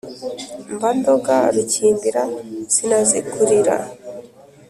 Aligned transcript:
mba 0.73 0.89
ndoga 0.97 1.35
rukimbira 1.55 2.23
sinazikurira! 2.73 3.75